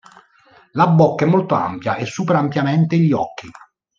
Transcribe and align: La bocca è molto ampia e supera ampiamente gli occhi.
La 0.71 0.87
bocca 0.87 1.25
è 1.25 1.27
molto 1.27 1.53
ampia 1.53 1.95
e 1.95 2.05
supera 2.05 2.39
ampiamente 2.39 2.97
gli 2.97 3.11
occhi. 3.11 3.47